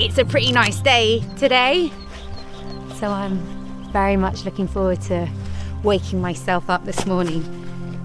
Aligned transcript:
it's 0.00 0.16
a 0.16 0.24
pretty 0.24 0.52
nice 0.52 0.80
day 0.80 1.20
today. 1.36 1.90
So 2.96 3.08
I'm 3.08 3.36
very 3.92 4.16
much 4.16 4.44
looking 4.44 4.68
forward 4.68 5.00
to 5.02 5.28
waking 5.82 6.20
myself 6.20 6.70
up 6.70 6.84
this 6.84 7.04
morning 7.04 7.42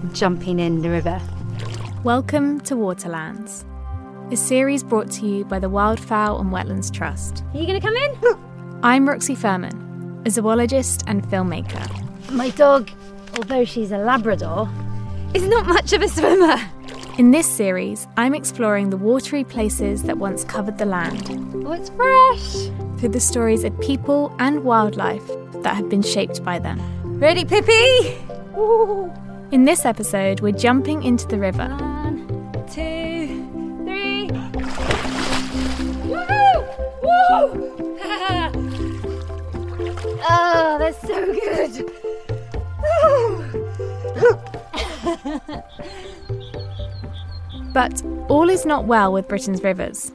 and 0.02 0.16
jumping 0.16 0.60
in 0.60 0.82
the 0.82 0.90
river. 0.90 1.22
Welcome 2.04 2.62
to 2.62 2.76
Waterlands, 2.76 3.64
a 4.32 4.36
series 4.36 4.84
brought 4.84 5.12
to 5.12 5.28
you 5.28 5.46
by 5.46 5.60
the 5.60 5.70
Wildfowl 5.70 6.42
and 6.42 6.52
Wetlands 6.52 6.92
Trust. 6.92 7.44
Are 7.54 7.60
you 7.60 7.68
going 7.68 7.80
to 7.80 7.86
come 7.86 7.96
in? 7.96 8.80
I'm 8.84 9.08
Roxy 9.08 9.36
Furman, 9.36 10.24
a 10.26 10.32
zoologist 10.32 11.04
and 11.06 11.24
filmmaker. 11.24 12.32
My 12.32 12.50
dog, 12.50 12.90
although 13.38 13.66
she's 13.66 13.92
a 13.92 14.00
Labrador, 14.00 14.68
is 15.36 15.44
not 15.44 15.68
much 15.68 15.94
of 15.94 16.02
a 16.02 16.10
swimmer. 16.10 16.58
In 17.18 17.30
this 17.30 17.46
series, 17.48 18.08
I'm 18.18 18.34
exploring 18.34 18.90
the 18.90 18.98
watery 18.98 19.44
places 19.44 20.02
that 20.04 20.18
once 20.18 20.44
covered 20.44 20.80
the 20.80 20.86
land 20.86 21.30
Oh, 21.64 21.72
it's 21.72 21.92
fresh. 21.92 22.70
through 23.00 23.10
the 23.10 23.20
stories 23.20 23.64
of 23.64 23.80
people 23.80 24.36
and 24.40 24.64
wildlife 24.64 25.22
that 25.62 25.76
have 25.76 25.90
been 25.90 26.02
shaped 26.02 26.44
by 26.44 26.58
them. 26.58 26.82
Ready, 27.20 27.46
Pippi? 27.46 28.18
Ooh. 28.58 29.12
In 29.52 29.66
this 29.66 29.86
episode, 29.86 30.42
we're 30.42 30.54
jumping 30.54 31.04
into 31.04 31.28
the 31.28 31.38
river. 31.38 31.68
One, 31.68 32.26
two, 32.72 33.46
three. 33.86 34.32
Woo! 36.10 36.26
Woo! 37.04 38.00
oh, 40.30 40.78
that's 40.80 41.00
so 41.02 41.32
good. 41.32 41.92
But 47.74 48.04
all 48.30 48.50
is 48.50 48.66
not 48.66 48.86
well 48.86 49.12
with 49.12 49.28
Britain's 49.28 49.64
rivers. 49.64 50.12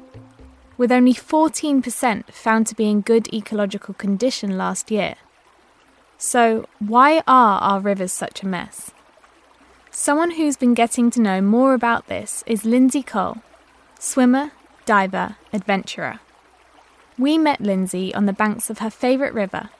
With 0.76 0.92
only 0.92 1.12
14% 1.12 2.32
found 2.32 2.68
to 2.68 2.74
be 2.76 2.88
in 2.88 3.00
good 3.00 3.33
ecological 3.34 3.94
condition 3.94 4.56
last 4.56 4.92
year. 4.92 5.16
So, 6.18 6.66
why 6.78 7.22
are 7.27 7.60
our 7.60 7.80
rivers 7.80 8.12
such 8.12 8.42
a 8.42 8.46
mess? 8.46 8.92
Someone 9.91 10.33
who's 10.33 10.56
been 10.56 10.74
getting 10.74 11.10
to 11.10 11.20
know 11.20 11.41
more 11.41 11.74
about 11.74 12.06
this 12.06 12.44
is 12.46 12.64
Lindsey 12.64 13.02
Cole, 13.02 13.38
swimmer, 13.98 14.52
diver, 14.86 15.36
adventurer. 15.52 16.20
We 17.18 17.38
met 17.38 17.61
Lindsey 17.61 18.14
on 18.14 18.27
the 18.27 18.33
banks 18.33 18.70
of 18.70 18.78
her 18.78 18.90
favourite 18.90 19.34
river, 19.34 19.70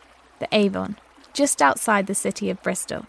the 0.41 0.48
Avon, 0.50 0.97
just 1.33 1.62
outside 1.62 2.08
the 2.08 2.14
city 2.14 2.50
of 2.50 2.62
Bristol. 2.62 3.06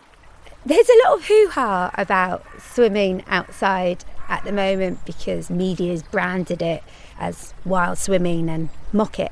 There's 0.63 0.89
a 0.89 1.07
lot 1.07 1.17
of 1.17 1.25
hoo 1.25 1.49
ha 1.51 1.89
about 1.95 2.45
swimming 2.59 3.23
outside 3.27 4.05
at 4.29 4.43
the 4.45 4.51
moment 4.51 5.03
because 5.05 5.49
media's 5.49 6.03
branded 6.03 6.61
it 6.61 6.83
as 7.19 7.53
wild 7.65 7.97
swimming 7.97 8.47
and 8.47 8.69
mock 8.93 9.19
it. 9.19 9.31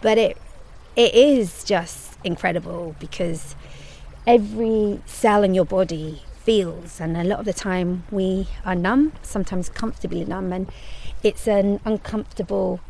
But 0.00 0.16
it 0.16 0.38
it 0.94 1.14
is 1.14 1.62
just 1.64 2.16
incredible 2.24 2.96
because 2.98 3.54
every 4.26 5.00
cell 5.04 5.42
in 5.42 5.52
your 5.52 5.66
body 5.66 6.22
feels 6.36 7.00
and 7.00 7.16
a 7.16 7.24
lot 7.24 7.40
of 7.40 7.44
the 7.44 7.52
time 7.52 8.04
we 8.10 8.48
are 8.64 8.74
numb, 8.74 9.12
sometimes 9.20 9.68
comfortably 9.68 10.24
numb 10.24 10.52
and 10.52 10.70
it's 11.22 11.46
an 11.46 11.80
uncomfortable 11.84 12.80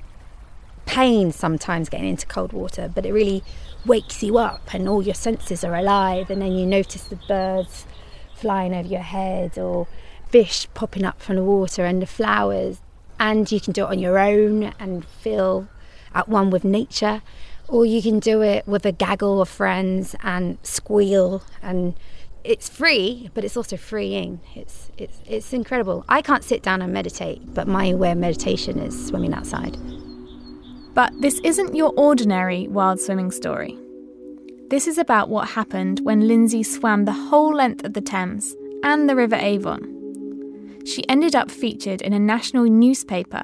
pain 0.84 1.32
sometimes 1.32 1.88
getting 1.88 2.08
into 2.08 2.26
cold 2.26 2.52
water, 2.52 2.90
but 2.94 3.04
it 3.04 3.12
really 3.12 3.42
wakes 3.84 4.22
you 4.22 4.38
up 4.38 4.72
and 4.72 4.88
all 4.88 5.02
your 5.02 5.14
senses 5.14 5.64
are 5.64 5.74
alive. 5.74 6.30
And 6.30 6.40
then 6.40 6.52
you 6.52 6.64
notice 6.64 7.04
the 7.04 7.16
birds 7.16 7.86
flying 8.34 8.74
over 8.74 8.88
your 8.88 9.00
head 9.00 9.58
or 9.58 9.88
fish 10.28 10.68
popping 10.74 11.04
up 11.04 11.20
from 11.20 11.36
the 11.36 11.44
water 11.44 11.84
and 11.84 12.02
the 12.02 12.06
flowers. 12.06 12.80
And 13.18 13.50
you 13.50 13.60
can 13.60 13.72
do 13.72 13.84
it 13.84 13.90
on 13.90 13.98
your 13.98 14.18
own 14.18 14.74
and 14.78 15.04
feel 15.04 15.68
at 16.14 16.28
one 16.28 16.50
with 16.50 16.64
nature, 16.64 17.22
or 17.68 17.86
you 17.86 18.02
can 18.02 18.18
do 18.18 18.42
it 18.42 18.66
with 18.66 18.84
a 18.84 18.92
gaggle 18.92 19.40
of 19.40 19.48
friends 19.48 20.14
and 20.22 20.58
squeal 20.62 21.42
and 21.62 21.94
it's 22.46 22.68
free, 22.68 23.28
but 23.34 23.44
it's 23.44 23.56
also 23.56 23.76
freeing. 23.76 24.40
It's 24.54 24.90
it's 24.96 25.18
it's 25.26 25.52
incredible. 25.52 26.04
I 26.08 26.22
can't 26.22 26.44
sit 26.44 26.62
down 26.62 26.80
and 26.80 26.92
meditate, 26.92 27.54
but 27.54 27.66
my 27.66 27.92
way 27.94 28.12
of 28.12 28.18
meditation 28.18 28.78
is 28.78 29.06
swimming 29.06 29.34
outside. 29.34 29.76
But 30.94 31.12
this 31.20 31.40
isn't 31.40 31.74
your 31.74 31.92
ordinary 31.96 32.68
wild 32.68 33.00
swimming 33.00 33.30
story. 33.30 33.76
This 34.70 34.86
is 34.86 34.96
about 34.96 35.28
what 35.28 35.50
happened 35.50 36.00
when 36.00 36.26
Lindsey 36.26 36.62
swam 36.62 37.04
the 37.04 37.12
whole 37.12 37.54
length 37.54 37.84
of 37.84 37.94
the 37.94 38.00
Thames 38.00 38.54
and 38.82 39.08
the 39.08 39.16
River 39.16 39.36
Avon. 39.36 39.95
She 40.86 41.08
ended 41.08 41.34
up 41.34 41.50
featured 41.50 42.00
in 42.00 42.12
a 42.12 42.18
national 42.18 42.64
newspaper 42.64 43.42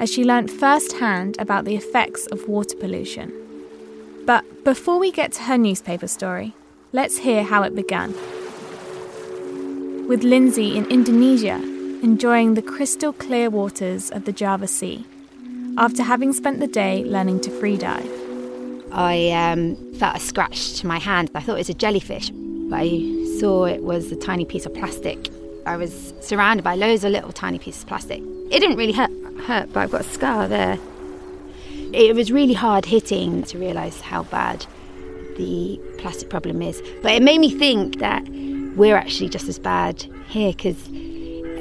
as 0.00 0.12
she 0.12 0.24
learnt 0.24 0.50
firsthand 0.50 1.36
about 1.38 1.64
the 1.64 1.76
effects 1.76 2.26
of 2.26 2.48
water 2.48 2.76
pollution. 2.76 3.32
But 4.26 4.64
before 4.64 4.98
we 4.98 5.12
get 5.12 5.32
to 5.32 5.42
her 5.42 5.56
newspaper 5.56 6.08
story, 6.08 6.52
let's 6.92 7.18
hear 7.18 7.44
how 7.44 7.62
it 7.62 7.76
began. 7.76 8.12
With 10.08 10.24
Lindsey 10.24 10.76
in 10.76 10.86
Indonesia, 10.86 11.60
enjoying 12.02 12.54
the 12.54 12.62
crystal 12.62 13.12
clear 13.12 13.50
waters 13.50 14.10
of 14.10 14.24
the 14.24 14.32
Java 14.32 14.66
Sea, 14.66 15.06
after 15.78 16.02
having 16.02 16.32
spent 16.32 16.58
the 16.58 16.66
day 16.66 17.04
learning 17.04 17.40
to 17.42 17.50
free 17.50 17.76
dive. 17.76 18.10
I 18.92 19.30
um, 19.30 19.76
felt 19.94 20.16
a 20.16 20.20
scratch 20.20 20.74
to 20.80 20.86
my 20.86 20.98
hand. 20.98 21.30
I 21.34 21.40
thought 21.40 21.54
it 21.54 21.58
was 21.58 21.68
a 21.68 21.74
jellyfish, 21.74 22.30
but 22.30 22.80
I 22.80 22.88
saw 23.38 23.64
it 23.64 23.82
was 23.82 24.10
a 24.12 24.16
tiny 24.16 24.44
piece 24.44 24.66
of 24.66 24.74
plastic. 24.74 25.33
I 25.66 25.76
was 25.76 26.12
surrounded 26.20 26.62
by 26.62 26.74
loads 26.74 27.04
of 27.04 27.12
little 27.12 27.32
tiny 27.32 27.58
pieces 27.58 27.82
of 27.82 27.88
plastic. 27.88 28.22
It 28.50 28.60
didn't 28.60 28.76
really 28.76 28.92
hurt, 28.92 29.10
hurt 29.46 29.72
but 29.72 29.80
I've 29.80 29.90
got 29.90 30.02
a 30.02 30.04
scar 30.04 30.46
there. 30.46 30.78
It 31.92 32.14
was 32.14 32.30
really 32.30 32.54
hard 32.54 32.84
hitting 32.84 33.44
to 33.44 33.58
realise 33.58 34.00
how 34.00 34.24
bad 34.24 34.66
the 35.36 35.80
plastic 35.98 36.28
problem 36.28 36.60
is. 36.60 36.82
But 37.02 37.12
it 37.12 37.22
made 37.22 37.38
me 37.38 37.50
think 37.50 37.98
that 38.00 38.22
we're 38.76 38.96
actually 38.96 39.30
just 39.30 39.48
as 39.48 39.58
bad 39.58 40.04
here 40.28 40.52
because 40.52 40.88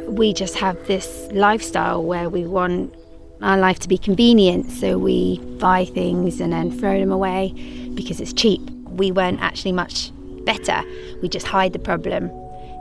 we 0.08 0.34
just 0.34 0.56
have 0.56 0.86
this 0.88 1.30
lifestyle 1.32 2.04
where 2.04 2.30
we 2.30 2.46
want 2.46 2.94
our 3.42 3.58
life 3.58 3.80
to 3.80 3.88
be 3.88 3.98
convenient, 3.98 4.72
so 4.72 4.98
we 4.98 5.40
buy 5.60 5.86
things 5.86 6.40
and 6.40 6.52
then 6.52 6.72
throw 6.72 7.00
them 7.00 7.12
away 7.12 7.54
because 7.94 8.20
it's 8.20 8.34
cheap. 8.34 8.62
We 8.90 9.12
weren't 9.12 9.42
actually 9.42 9.72
much 9.72 10.12
better, 10.46 10.84
we 11.22 11.30
just 11.30 11.48
hide 11.48 11.74
the 11.74 11.80
problem 11.80 12.32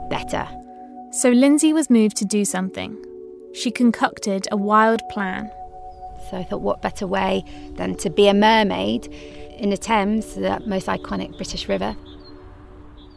better. 0.09 0.47
So 1.13 1.29
Lindsey 1.29 1.73
was 1.73 1.91
moved 1.91 2.17
to 2.17 2.25
do 2.25 2.43
something. 2.43 2.97
She 3.53 3.69
concocted 3.69 4.47
a 4.51 4.57
wild 4.57 5.07
plan. 5.09 5.51
So 6.27 6.37
I 6.37 6.43
thought, 6.43 6.61
what 6.61 6.81
better 6.81 7.05
way 7.05 7.45
than 7.75 7.93
to 7.97 8.09
be 8.09 8.27
a 8.27 8.33
mermaid 8.33 9.05
in 9.59 9.69
the 9.69 9.77
Thames, 9.77 10.33
the 10.33 10.59
most 10.65 10.87
iconic 10.87 11.37
British 11.37 11.69
river? 11.69 11.95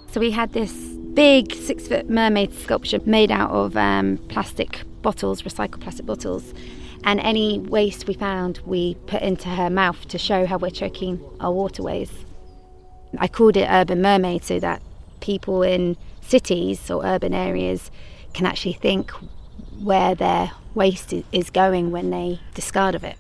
So 0.09 0.21
we 0.21 0.31
had 0.31 0.53
this 0.53 0.75
big 1.15 1.55
six 1.55 1.89
foot 1.89 2.11
mermaid 2.11 2.53
sculpture 2.53 3.01
made 3.07 3.31
out 3.31 3.51
of 3.51 3.79
um, 3.79 4.19
plastic 4.29 4.83
bottles, 5.01 5.41
recycled 5.41 5.81
plastic 5.81 6.05
bottles. 6.05 6.53
And 7.05 7.19
any 7.21 7.61
waste 7.61 8.07
we 8.07 8.13
found, 8.13 8.61
we 8.67 8.97
put 9.07 9.23
into 9.23 9.49
her 9.49 9.71
mouth 9.71 10.07
to 10.09 10.19
show 10.19 10.45
how 10.45 10.59
we're 10.59 10.69
choking 10.69 11.19
our 11.41 11.51
waterways. 11.51 12.13
I 13.17 13.27
called 13.27 13.57
it 13.57 13.67
Urban 13.71 14.03
Mermaid 14.03 14.45
so 14.45 14.61
that 14.61 14.83
people 15.21 15.63
in 15.63 15.97
cities 16.29 16.91
or 16.91 17.05
urban 17.05 17.35
areas 17.35 17.91
can 18.35 18.47
actually 18.47 18.75
think 18.75 19.11
where 19.79 20.15
their 20.15 20.53
waste 20.75 21.15
is 21.33 21.51
going 21.51 21.91
when 21.91 22.11
they 22.11 22.41
discard 22.55 22.95
of 22.95 23.05
it. 23.05 23.17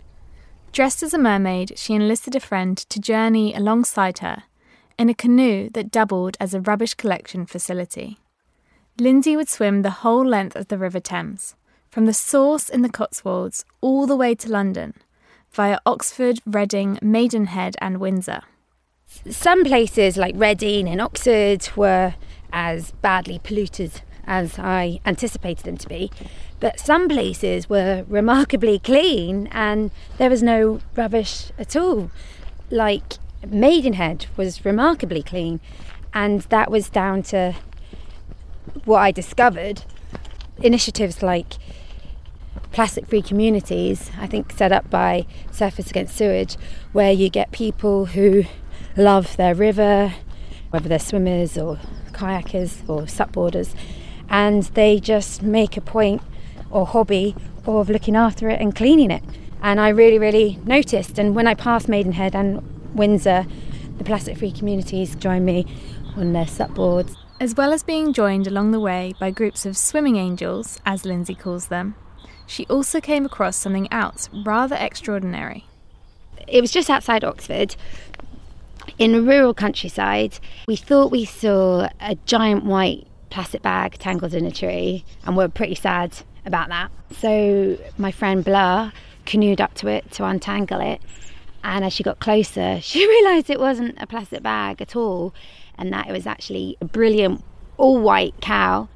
Dressed 0.72 1.02
as 1.02 1.14
a 1.14 1.18
mermaid, 1.18 1.72
she 1.76 1.94
enlisted 1.94 2.34
a 2.34 2.40
friend 2.40 2.76
to 2.76 3.00
journey 3.00 3.54
alongside 3.54 4.18
her 4.18 4.44
in 4.98 5.08
a 5.08 5.14
canoe 5.14 5.70
that 5.70 5.90
doubled 5.90 6.36
as 6.40 6.52
a 6.54 6.60
rubbish 6.60 6.94
collection 6.94 7.46
facility. 7.46 8.18
Lindsey 8.98 9.36
would 9.36 9.48
swim 9.48 9.82
the 9.82 10.02
whole 10.02 10.24
length 10.24 10.56
of 10.56 10.68
the 10.68 10.78
River 10.78 11.00
Thames, 11.00 11.54
from 11.90 12.06
the 12.06 12.14
source 12.14 12.68
in 12.68 12.82
the 12.82 12.88
Cotswolds 12.88 13.64
all 13.80 14.06
the 14.06 14.16
way 14.16 14.34
to 14.34 14.50
London, 14.50 14.94
via 15.50 15.78
Oxford, 15.86 16.40
Reading, 16.46 16.98
Maidenhead, 17.02 17.76
and 17.80 17.98
Windsor. 17.98 18.42
Some 19.30 19.64
places 19.64 20.16
like 20.16 20.34
Reading 20.36 20.88
and 20.88 21.00
Oxford 21.00 21.68
were 21.76 22.14
as 22.52 22.92
badly 23.02 23.38
polluted 23.42 24.02
as 24.26 24.58
I 24.58 25.00
anticipated 25.06 25.64
them 25.64 25.76
to 25.76 25.88
be, 25.88 26.10
but 26.58 26.80
some 26.80 27.08
places 27.08 27.68
were 27.68 28.04
remarkably 28.08 28.78
clean 28.78 29.46
and 29.52 29.90
there 30.18 30.30
was 30.30 30.42
no 30.42 30.80
rubbish 30.96 31.52
at 31.58 31.76
all. 31.76 32.10
Like 32.70 33.18
Maidenhead 33.46 34.26
was 34.36 34.64
remarkably 34.64 35.22
clean, 35.22 35.60
and 36.12 36.42
that 36.42 36.70
was 36.70 36.88
down 36.88 37.22
to 37.24 37.54
what 38.84 38.98
I 38.98 39.10
discovered 39.10 39.84
initiatives 40.62 41.22
like 41.22 41.54
plastic 42.72 43.06
free 43.06 43.22
communities, 43.22 44.10
I 44.18 44.26
think 44.26 44.52
set 44.52 44.72
up 44.72 44.90
by 44.90 45.26
Surfers 45.52 45.90
Against 45.90 46.16
Sewage, 46.16 46.56
where 46.92 47.12
you 47.12 47.28
get 47.28 47.52
people 47.52 48.06
who 48.06 48.44
love 48.96 49.36
their 49.36 49.54
river, 49.54 50.14
whether 50.70 50.88
they're 50.88 50.98
swimmers 50.98 51.56
or 51.56 51.78
kayakers 52.16 52.88
or 52.88 53.02
supboarders, 53.02 53.74
and 54.28 54.64
they 54.74 54.98
just 54.98 55.42
make 55.42 55.76
a 55.76 55.80
point 55.80 56.22
or 56.70 56.86
hobby 56.86 57.34
of 57.66 57.88
looking 57.88 58.16
after 58.16 58.48
it 58.48 58.60
and 58.60 58.74
cleaning 58.74 59.10
it. 59.10 59.22
And 59.62 59.80
I 59.80 59.88
really, 59.88 60.18
really 60.18 60.58
noticed. 60.64 61.18
And 61.18 61.34
when 61.34 61.46
I 61.46 61.54
passed 61.54 61.88
Maidenhead 61.88 62.34
and 62.34 62.62
Windsor, 62.94 63.46
the 63.98 64.04
plastic 64.04 64.38
free 64.38 64.52
communities 64.52 65.16
joined 65.16 65.46
me 65.46 65.66
on 66.16 66.32
their 66.32 66.44
supboards. 66.44 67.16
As 67.40 67.54
well 67.54 67.72
as 67.72 67.82
being 67.82 68.12
joined 68.12 68.46
along 68.46 68.70
the 68.70 68.80
way 68.80 69.14
by 69.20 69.30
groups 69.30 69.66
of 69.66 69.76
swimming 69.76 70.16
angels, 70.16 70.80
as 70.86 71.04
Lindsey 71.04 71.34
calls 71.34 71.68
them, 71.68 71.94
she 72.46 72.64
also 72.66 73.00
came 73.00 73.26
across 73.26 73.56
something 73.56 73.92
else 73.92 74.30
rather 74.44 74.76
extraordinary. 74.76 75.66
It 76.46 76.60
was 76.60 76.70
just 76.70 76.88
outside 76.88 77.24
Oxford, 77.24 77.76
in 78.98 79.26
rural 79.26 79.54
countryside. 79.54 80.38
We 80.66 80.76
thought 80.76 81.10
we 81.10 81.24
saw 81.24 81.88
a 82.00 82.16
giant 82.26 82.64
white 82.64 83.06
plastic 83.30 83.62
bag 83.62 83.98
tangled 83.98 84.34
in 84.34 84.46
a 84.46 84.50
tree, 84.50 85.04
and 85.24 85.36
we're 85.36 85.48
pretty 85.48 85.74
sad 85.74 86.18
about 86.44 86.68
that. 86.68 86.90
So 87.18 87.78
my 87.98 88.10
friend 88.10 88.44
Blah 88.44 88.92
canoed 89.26 89.60
up 89.60 89.74
to 89.74 89.88
it 89.88 90.10
to 90.12 90.24
untangle 90.24 90.80
it. 90.80 91.02
And 91.62 91.84
as 91.84 91.92
she 91.92 92.02
got 92.02 92.20
closer, 92.20 92.80
she 92.82 93.06
realised 93.06 93.50
it 93.50 93.60
wasn't 93.60 94.00
a 94.00 94.06
plastic 94.06 94.42
bag 94.42 94.80
at 94.80 94.96
all, 94.96 95.34
and 95.76 95.92
that 95.92 96.08
it 96.08 96.12
was 96.12 96.26
actually 96.26 96.76
a 96.80 96.84
brilliant 96.84 97.44
all 97.76 97.98
white 97.98 98.34
cow. 98.40 98.88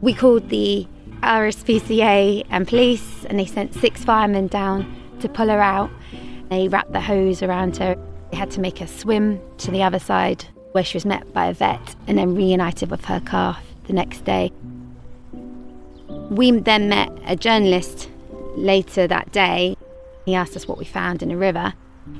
We 0.00 0.12
called 0.12 0.50
the 0.50 0.86
RSPCA 1.22 2.46
and 2.50 2.68
police, 2.68 3.24
and 3.24 3.38
they 3.38 3.46
sent 3.46 3.74
six 3.74 4.04
firemen 4.04 4.46
down 4.48 4.94
to 5.20 5.28
pull 5.28 5.48
her 5.48 5.60
out. 5.60 5.90
They 6.50 6.68
wrapped 6.68 6.92
the 6.92 7.00
hose 7.00 7.42
around 7.42 7.76
her. 7.78 7.96
They 8.30 8.36
had 8.36 8.50
to 8.52 8.60
make 8.60 8.78
her 8.78 8.86
swim 8.86 9.40
to 9.58 9.70
the 9.70 9.82
other 9.82 9.98
side, 9.98 10.44
where 10.72 10.84
she 10.84 10.96
was 10.96 11.06
met 11.06 11.32
by 11.32 11.46
a 11.46 11.54
vet 11.54 11.94
and 12.06 12.18
then 12.18 12.34
reunited 12.34 12.90
with 12.90 13.04
her 13.06 13.20
calf 13.20 13.62
the 13.84 13.92
next 13.92 14.24
day. 14.24 14.52
We 16.30 16.50
then 16.50 16.88
met 16.88 17.10
a 17.26 17.36
journalist 17.36 18.10
later 18.56 19.06
that 19.06 19.32
day. 19.32 19.76
He 20.24 20.34
asked 20.34 20.56
us 20.56 20.66
what 20.66 20.78
we 20.78 20.84
found 20.84 21.22
in 21.22 21.28
the 21.28 21.36
river, 21.36 21.74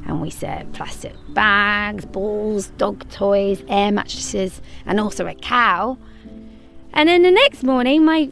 and 0.06 0.20
we 0.20 0.30
said 0.30 0.72
plastic 0.72 1.14
bags, 1.30 2.04
balls, 2.04 2.68
dog 2.78 3.08
toys, 3.10 3.62
air 3.68 3.90
mattresses, 3.90 4.60
and 4.84 5.00
also 5.00 5.26
a 5.26 5.34
cow. 5.34 5.98
And 6.92 7.08
then 7.08 7.22
the 7.22 7.30
next 7.30 7.62
morning, 7.62 8.04
my 8.04 8.30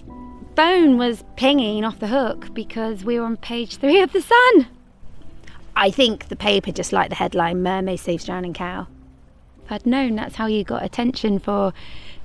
phone 0.56 0.96
was 0.96 1.24
pinging 1.36 1.84
off 1.84 1.98
the 1.98 2.06
hook 2.06 2.54
because 2.54 3.04
we 3.04 3.18
were 3.18 3.26
on 3.26 3.36
page 3.36 3.76
three 3.76 4.00
of 4.00 4.12
The 4.12 4.22
Sun. 4.22 4.66
I 5.76 5.90
think 5.90 6.28
the 6.28 6.36
paper 6.36 6.70
just 6.70 6.92
liked 6.92 7.10
the 7.10 7.16
headline 7.16 7.62
Mermaid 7.62 7.98
Saves 7.98 8.24
Drowning 8.24 8.54
Cow. 8.54 8.86
If 9.64 9.72
I'd 9.72 9.86
known 9.86 10.14
that's 10.14 10.36
how 10.36 10.46
you 10.46 10.62
got 10.62 10.84
attention 10.84 11.40
for 11.40 11.72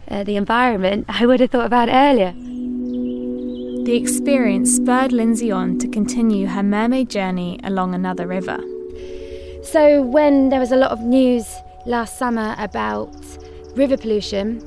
uh, 0.07 0.24
the 0.24 0.36
environment, 0.36 1.06
I 1.07 1.25
would 1.25 1.40
have 1.40 1.50
thought 1.50 1.66
about 1.66 1.90
it 1.90 1.94
earlier. 1.94 2.34
The 3.86 3.96
experience 3.96 4.75
spurred 4.75 5.12
Lindsey 5.12 5.51
on 5.51 5.80
to 5.80 5.88
continue 5.88 6.46
her 6.46 6.62
mermaid 6.62 7.10
journey 7.10 7.60
along 7.63 7.96
another 7.96 8.28
river. 8.28 8.60
So, 9.63 10.04
when 10.04 10.50
there 10.50 10.60
was 10.60 10.72
a 10.72 10.75
lot 10.75 10.92
of 10.92 11.01
news 11.01 11.48
last 11.88 12.19
summer 12.19 12.56
about 12.60 13.16
river 13.75 13.98
pollution, 13.98 14.62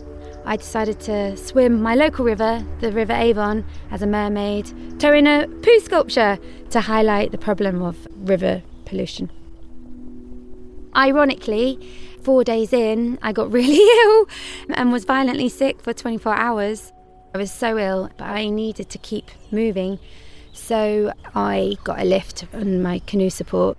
I 0.44 0.56
decided 0.56 0.98
to 1.02 1.36
swim 1.36 1.80
my 1.80 1.94
local 1.94 2.24
river, 2.24 2.64
the 2.80 2.90
River 2.90 3.12
Avon, 3.12 3.64
as 3.92 4.02
a 4.02 4.08
mermaid, 4.08 4.72
towing 4.98 5.28
a 5.28 5.46
poo 5.62 5.80
sculpture 5.80 6.36
to 6.70 6.80
highlight 6.80 7.30
the 7.30 7.38
problem 7.38 7.80
of 7.80 8.08
river 8.16 8.60
pollution. 8.92 9.30
Ironically, 10.94 11.78
four 12.22 12.44
days 12.44 12.72
in, 12.72 13.18
I 13.22 13.32
got 13.32 13.50
really 13.58 13.80
ill 14.04 14.28
and 14.68 14.92
was 14.92 15.04
violently 15.04 15.48
sick 15.48 15.80
for 15.80 15.92
24 15.92 16.34
hours. 16.34 16.92
I 17.34 17.38
was 17.38 17.50
so 17.50 17.78
ill, 17.78 18.10
but 18.18 18.26
I 18.28 18.50
needed 18.50 18.90
to 18.90 18.98
keep 18.98 19.30
moving. 19.50 19.98
So 20.52 21.12
I 21.34 21.76
got 21.82 21.98
a 21.98 22.04
lift 22.04 22.44
on 22.52 22.82
my 22.82 22.98
canoe 23.00 23.30
support. 23.30 23.78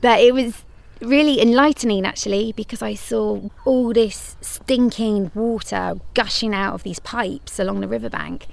But 0.00 0.18
it 0.20 0.34
was 0.34 0.64
really 1.00 1.40
enlightening 1.40 2.04
actually 2.04 2.52
because 2.52 2.82
I 2.82 2.94
saw 2.94 3.48
all 3.64 3.92
this 3.92 4.36
stinking 4.40 5.30
water 5.34 5.94
gushing 6.14 6.54
out 6.54 6.74
of 6.74 6.82
these 6.82 6.98
pipes 6.98 7.60
along 7.60 7.80
the 7.80 7.88
riverbank. 7.88 8.46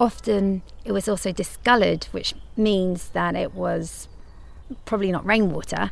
Often 0.00 0.62
it 0.84 0.92
was 0.92 1.08
also 1.08 1.30
discoloured, 1.30 2.04
which 2.10 2.34
means 2.56 3.10
that 3.10 3.36
it 3.36 3.54
was 3.54 4.08
probably 4.84 5.12
not 5.12 5.24
rainwater. 5.26 5.90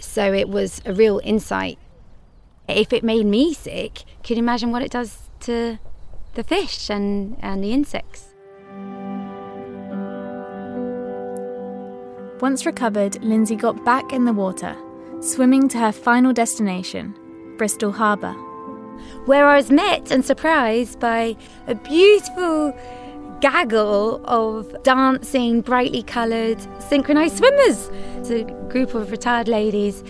So 0.00 0.32
it 0.32 0.48
was 0.48 0.80
a 0.84 0.92
real 0.92 1.20
insight. 1.24 1.78
If 2.68 2.92
it 2.92 3.02
made 3.02 3.26
me 3.26 3.54
sick, 3.54 4.04
can 4.22 4.36
you 4.36 4.42
imagine 4.42 4.70
what 4.70 4.82
it 4.82 4.90
does 4.90 5.28
to 5.40 5.78
the 6.34 6.44
fish 6.44 6.88
and, 6.88 7.36
and 7.40 7.62
the 7.62 7.72
insects. 7.72 8.26
Once 12.40 12.64
recovered, 12.64 13.22
Lindsey 13.24 13.56
got 13.56 13.84
back 13.84 14.12
in 14.12 14.24
the 14.24 14.32
water, 14.32 14.76
swimming 15.20 15.68
to 15.68 15.78
her 15.78 15.90
final 15.90 16.32
destination, 16.32 17.14
Bristol 17.56 17.90
Harbour. 17.90 18.34
Where 19.26 19.46
I 19.46 19.56
was 19.56 19.70
met 19.70 20.12
and 20.12 20.24
surprised 20.24 21.00
by 21.00 21.36
a 21.66 21.74
beautiful 21.74 22.72
gaggle 23.40 24.20
of 24.24 24.82
dancing, 24.82 25.60
brightly 25.60 26.02
coloured, 26.02 26.58
synchronised 26.82 27.38
swimmers. 27.38 27.88
It's 28.16 28.30
a 28.30 28.44
group 28.68 28.94
of 28.94 29.10
retired 29.10 29.48
ladies 29.48 30.02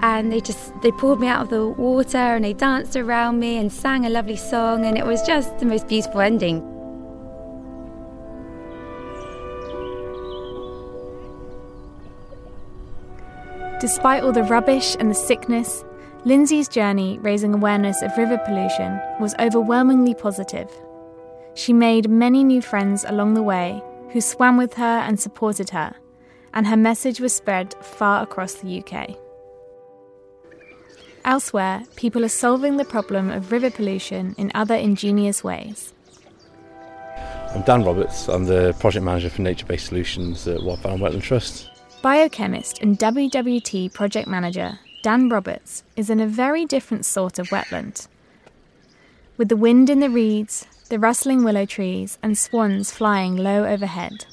and 0.00 0.30
they 0.30 0.40
just 0.40 0.72
they 0.82 0.90
pulled 0.92 1.20
me 1.20 1.26
out 1.26 1.42
of 1.42 1.48
the 1.50 1.66
water 1.66 2.18
and 2.18 2.44
they 2.44 2.52
danced 2.52 2.96
around 2.96 3.38
me 3.38 3.56
and 3.56 3.72
sang 3.72 4.04
a 4.04 4.10
lovely 4.10 4.36
song 4.36 4.84
and 4.84 4.98
it 4.98 5.06
was 5.06 5.22
just 5.22 5.58
the 5.58 5.66
most 5.66 5.88
beautiful 5.88 6.20
ending. 6.20 6.60
Despite 13.80 14.22
all 14.22 14.32
the 14.32 14.42
rubbish 14.42 14.96
and 14.98 15.10
the 15.10 15.14
sickness, 15.14 15.84
Lindsey's 16.24 16.66
journey 16.66 17.18
raising 17.20 17.54
awareness 17.54 18.02
of 18.02 18.16
river 18.16 18.38
pollution 18.38 18.98
was 19.20 19.34
overwhelmingly 19.38 20.14
positive. 20.14 20.70
She 21.56 21.72
made 21.72 22.10
many 22.10 22.44
new 22.44 22.60
friends 22.60 23.02
along 23.08 23.32
the 23.32 23.42
way 23.42 23.82
who 24.12 24.20
swam 24.20 24.58
with 24.58 24.74
her 24.74 24.98
and 24.98 25.18
supported 25.18 25.70
her, 25.70 25.96
and 26.52 26.66
her 26.66 26.76
message 26.76 27.18
was 27.18 27.34
spread 27.34 27.74
far 27.82 28.22
across 28.22 28.54
the 28.54 28.78
UK. 28.78 29.16
Elsewhere, 31.24 31.82
people 31.96 32.24
are 32.26 32.28
solving 32.28 32.76
the 32.76 32.84
problem 32.84 33.30
of 33.30 33.50
river 33.50 33.70
pollution 33.70 34.34
in 34.36 34.52
other 34.54 34.74
ingenious 34.74 35.42
ways. 35.42 35.94
I'm 37.54 37.62
Dan 37.62 37.84
Roberts. 37.84 38.28
I'm 38.28 38.44
the 38.44 38.76
project 38.78 39.06
manager 39.06 39.30
for 39.30 39.40
nature 39.40 39.64
based 39.64 39.86
solutions 39.86 40.46
at 40.46 40.60
Wildfowl 40.60 40.92
and 40.92 41.00
Wetland 41.00 41.22
Trust. 41.22 41.70
Biochemist 42.02 42.82
and 42.82 42.98
WWT 42.98 43.94
project 43.94 44.28
manager 44.28 44.78
Dan 45.02 45.30
Roberts 45.30 45.84
is 45.96 46.10
in 46.10 46.20
a 46.20 46.26
very 46.26 46.66
different 46.66 47.06
sort 47.06 47.38
of 47.38 47.48
wetland. 47.48 48.08
With 49.38 49.48
the 49.48 49.56
wind 49.56 49.88
in 49.88 50.00
the 50.00 50.10
reeds, 50.10 50.66
the 50.88 50.98
rustling 50.98 51.44
willow 51.44 51.66
trees, 51.66 52.18
and 52.22 52.36
swans 52.36 52.90
flying 52.90 53.36
low 53.36 53.64
overhead. 53.64 54.26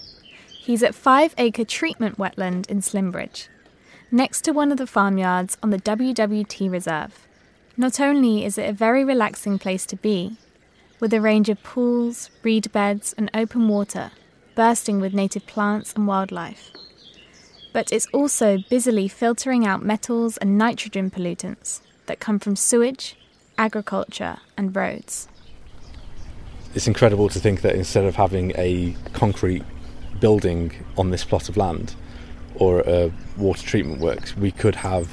He's 0.48 0.84
at 0.84 0.96
Five 0.96 1.34
Acre 1.38 1.66
Treatment 1.66 2.18
Wetland 2.18 2.70
in 2.70 2.80
Slimbridge 2.80 3.48
next 4.14 4.42
to 4.42 4.52
one 4.52 4.72
of 4.72 4.78
the 4.78 4.86
farmyards 4.86 5.58
on 5.64 5.72
the 5.72 5.80
WWT 5.80 6.72
Reserve. 6.72 7.28
Not 7.76 8.00
only 8.00 8.46
is 8.46 8.60
it 8.60 8.70
a 8.70 8.74
very 8.74 9.04
relaxing 9.04 9.58
place 9.58 9.88
to 9.88 9.96
be, 9.96 10.38
with 11.00 11.12
a 11.16 11.20
range 11.20 11.50
of 11.50 11.64
pools, 11.64 12.30
reed 12.44 12.72
beds, 12.72 13.16
and 13.18 13.32
open 13.34 13.68
water 13.68 14.12
bursting 14.54 15.00
with 15.00 15.16
native 15.16 15.48
plants 15.48 15.94
and 15.94 16.06
wildlife, 16.06 16.72
but 17.74 17.92
it's 17.92 18.06
also 18.14 18.60
busily 18.70 19.08
filtering 19.08 19.66
out 19.66 19.84
metals 19.84 20.38
and 20.38 20.60
nitrogen 20.60 21.10
pollutants 21.10 21.82
that 22.06 22.20
come 22.20 22.38
from 22.38 22.56
sewage, 22.56 23.16
agriculture, 23.58 24.38
and 24.56 24.76
roads. 24.76 25.28
It's 26.76 26.88
incredible 26.88 27.30
to 27.30 27.40
think 27.40 27.62
that 27.62 27.76
instead 27.76 28.06
of 28.06 28.16
having 28.16 28.52
a 28.56 28.96
concrete 29.14 29.64
building 30.20 30.74
on 30.98 31.12
this 31.12 31.24
plot 31.24 31.50
of 31.50 31.58
land, 31.58 31.96
or 32.56 32.82
a 32.82 33.12
water 33.38 33.64
treatment 33.64 34.00
works, 34.00 34.36
we 34.36 34.52
could 34.52 34.76
have 34.76 35.10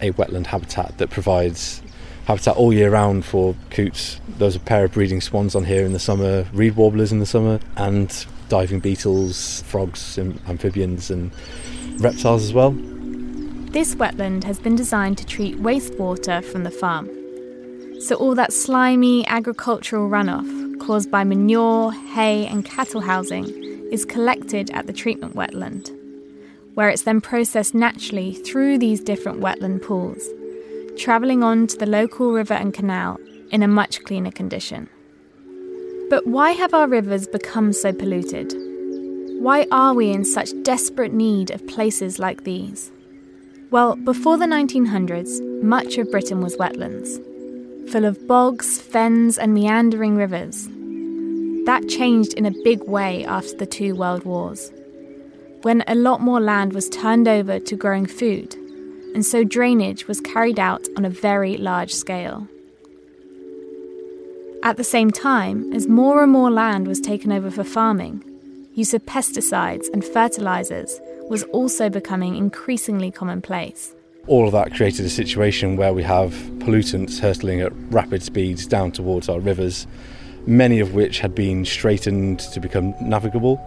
a 0.00 0.12
wetland 0.12 0.46
habitat 0.46 0.98
that 0.98 1.10
provides 1.10 1.82
habitat 2.26 2.56
all 2.56 2.72
year 2.72 2.90
round 2.90 3.24
for 3.24 3.54
coots. 3.70 4.20
There's 4.38 4.56
a 4.56 4.60
pair 4.60 4.84
of 4.84 4.92
breeding 4.92 5.20
swans 5.20 5.54
on 5.54 5.64
here 5.64 5.84
in 5.84 5.92
the 5.92 5.98
summer, 5.98 6.46
reed 6.52 6.76
warblers 6.76 7.12
in 7.12 7.20
the 7.20 7.26
summer, 7.26 7.60
and 7.76 8.26
diving 8.48 8.80
beetles, 8.80 9.62
frogs, 9.62 10.16
and 10.16 10.40
amphibians, 10.48 11.10
and 11.10 11.32
reptiles 11.98 12.44
as 12.44 12.52
well. 12.52 12.72
This 12.72 13.94
wetland 13.94 14.44
has 14.44 14.58
been 14.58 14.76
designed 14.76 15.18
to 15.18 15.26
treat 15.26 15.60
wastewater 15.60 16.42
from 16.44 16.64
the 16.64 16.70
farm. 16.70 17.10
So, 18.00 18.16
all 18.16 18.34
that 18.34 18.52
slimy 18.52 19.26
agricultural 19.26 20.08
runoff 20.08 20.63
caused 20.80 21.10
by 21.10 21.24
manure, 21.24 21.92
hay, 21.92 22.46
and 22.46 22.64
cattle 22.64 23.00
housing 23.00 23.46
is 23.92 24.04
collected 24.04 24.70
at 24.70 24.86
the 24.86 24.92
treatment 24.92 25.34
wetland 25.34 25.90
where 26.74 26.88
it's 26.88 27.02
then 27.02 27.20
processed 27.20 27.74
naturally 27.74 28.34
through 28.34 28.78
these 28.78 29.00
different 29.00 29.40
wetland 29.40 29.82
pools, 29.82 30.28
travelling 30.98 31.42
on 31.42 31.66
to 31.68 31.76
the 31.76 31.86
local 31.86 32.32
river 32.32 32.54
and 32.54 32.74
canal 32.74 33.18
in 33.50 33.62
a 33.62 33.68
much 33.68 34.02
cleaner 34.04 34.30
condition. 34.30 34.88
But 36.10 36.26
why 36.26 36.50
have 36.50 36.74
our 36.74 36.88
rivers 36.88 37.26
become 37.26 37.72
so 37.72 37.92
polluted? 37.92 38.52
Why 39.40 39.66
are 39.70 39.94
we 39.94 40.10
in 40.10 40.24
such 40.24 40.50
desperate 40.62 41.12
need 41.12 41.50
of 41.50 41.66
places 41.66 42.18
like 42.18 42.44
these? 42.44 42.90
Well, 43.70 43.96
before 43.96 44.36
the 44.36 44.46
1900s, 44.46 45.62
much 45.62 45.96
of 45.98 46.10
Britain 46.10 46.40
was 46.40 46.56
wetlands, 46.56 47.22
full 47.88 48.04
of 48.04 48.26
bogs, 48.26 48.80
fens, 48.80 49.38
and 49.38 49.54
meandering 49.54 50.16
rivers. 50.16 50.68
That 51.66 51.88
changed 51.88 52.34
in 52.34 52.46
a 52.46 52.62
big 52.62 52.82
way 52.84 53.24
after 53.24 53.56
the 53.56 53.66
two 53.66 53.94
world 53.94 54.24
wars, 54.24 54.72
when 55.62 55.82
a 55.86 55.94
lot 55.94 56.20
more 56.20 56.40
land 56.40 56.72
was 56.72 56.88
turned 56.88 57.26
over 57.26 57.58
to 57.58 57.76
growing 57.76 58.06
food, 58.06 58.54
and 59.14 59.24
so 59.24 59.44
drainage 59.44 60.06
was 60.06 60.20
carried 60.20 60.58
out 60.58 60.86
on 60.96 61.04
a 61.04 61.10
very 61.10 61.56
large 61.56 61.94
scale. 61.94 62.48
At 64.62 64.76
the 64.76 64.84
same 64.84 65.10
time, 65.10 65.72
as 65.72 65.86
more 65.86 66.22
and 66.22 66.32
more 66.32 66.50
land 66.50 66.86
was 66.86 67.00
taken 67.00 67.32
over 67.32 67.50
for 67.50 67.64
farming, 67.64 68.24
use 68.74 68.92
of 68.94 69.04
pesticides 69.06 69.86
and 69.92 70.04
fertilizers 70.04 71.00
was 71.28 71.44
also 71.44 71.88
becoming 71.88 72.36
increasingly 72.36 73.10
commonplace. 73.10 73.94
All 74.26 74.46
of 74.46 74.52
that 74.52 74.74
created 74.74 75.04
a 75.04 75.10
situation 75.10 75.76
where 75.76 75.92
we 75.92 76.02
have 76.02 76.32
pollutants 76.58 77.20
hurtling 77.20 77.60
at 77.60 77.72
rapid 77.92 78.22
speeds 78.22 78.66
down 78.66 78.90
towards 78.90 79.28
our 79.28 79.38
rivers, 79.38 79.86
many 80.46 80.80
of 80.80 80.94
which 80.94 81.20
had 81.20 81.34
been 81.34 81.64
straightened 81.66 82.40
to 82.40 82.60
become 82.60 82.94
navigable 83.00 83.60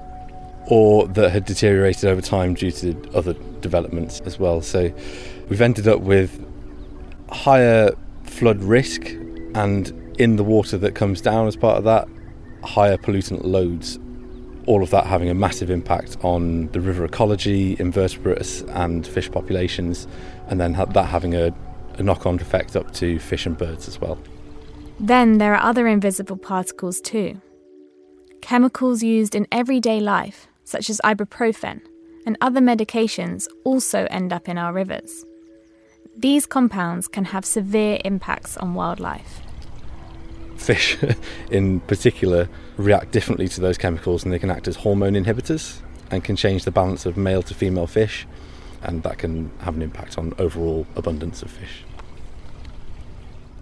or 0.70 1.08
that 1.10 1.30
had 1.32 1.46
deteriorated 1.46 2.06
over 2.06 2.22
time 2.22 2.54
due 2.54 2.72
to 2.72 2.96
other 3.14 3.34
developments 3.62 4.20
as 4.22 4.40
well. 4.40 4.62
So 4.62 4.92
we've 5.48 5.62
ended 5.62 5.88
up 5.88 6.02
with 6.02 6.44
higher 7.30 7.92
flood 8.24 8.62
risk 8.64 9.08
and 9.56 9.94
in 10.20 10.36
the 10.36 10.44
water 10.44 10.78
that 10.80 10.96
comes 10.96 11.22
down 11.22 11.48
as 11.48 11.56
part 11.56 11.78
of 11.78 11.84
that, 11.84 12.08
higher 12.64 12.98
pollutant 12.98 13.44
loads. 13.44 14.00
All 14.68 14.84
of 14.84 14.92
that 14.92 15.08
having 15.08 15.30
a 15.30 15.34
massive 15.34 15.72
impact 15.72 16.18
on 16.24 16.68
the 16.68 16.82
river 16.82 17.04
ecology, 17.06 17.76
invertebrates, 17.80 18.62
and 18.64 19.08
fish 19.08 19.32
populations, 19.32 20.08
and 20.50 20.60
then 20.60 20.74
that 20.74 21.06
having 21.06 21.34
a, 21.34 21.54
a 21.98 22.04
knock 22.04 22.26
on 22.26 22.36
effect 22.36 22.76
up 22.76 22.94
to 22.96 23.18
fish 23.18 23.46
and 23.46 23.58
birds 23.58 23.88
as 23.88 24.00
well. 24.00 24.20
Then 25.00 25.38
there 25.38 25.56
are 25.56 25.64
other 25.64 25.88
invisible 25.88 26.38
particles 26.38 27.02
too. 27.02 27.42
Chemicals 28.42 29.02
used 29.04 29.36
in 29.36 29.48
everyday 29.52 30.00
life, 30.00 30.48
such 30.64 30.90
as 30.90 31.00
ibuprofen, 31.04 31.82
and 32.26 32.38
other 32.42 32.60
medications 32.60 33.48
also 33.64 34.06
end 34.12 34.34
up 34.34 34.50
in 34.50 34.58
our 34.58 34.74
rivers. 34.74 35.26
These 36.18 36.46
compounds 36.46 37.08
can 37.08 37.26
have 37.26 37.46
severe 37.46 38.00
impacts 38.04 38.58
on 38.58 38.74
wildlife. 38.74 39.47
Fish, 40.58 40.98
in 41.52 41.80
particular, 41.82 42.50
react 42.78 43.12
differently 43.12 43.48
to 43.50 43.62
those 43.62 43.78
chemicals 43.78 44.24
and 44.24 44.34
they 44.34 44.40
can 44.40 44.52
act 44.52 44.68
as 44.68 44.78
hormone 44.78 45.14
inhibitors 45.14 45.80
and 46.12 46.24
can 46.24 46.36
change 46.36 46.64
the 46.64 46.72
balance 46.72 47.06
of 47.06 47.18
male 47.18 47.42
to 47.44 47.54
female 47.54 47.88
fish, 47.88 48.28
and 48.84 49.04
that 49.04 49.18
can 49.18 49.52
have 49.60 49.76
an 49.76 49.82
impact 49.82 50.18
on 50.18 50.34
overall 50.38 50.88
abundance 50.96 51.42
of 51.42 51.52
fish. 51.52 51.84